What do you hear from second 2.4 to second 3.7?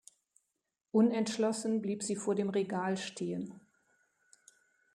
Regal stehen.